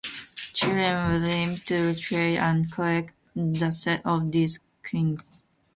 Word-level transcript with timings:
Children 0.55 1.21
would 1.21 1.29
aim 1.29 1.57
to 1.67 1.93
trade 1.93 2.39
and 2.39 2.71
collect 2.71 3.13
the 3.35 3.69
set 3.69 4.03
of 4.03 4.31
these 4.31 4.59
knights. 4.91 5.43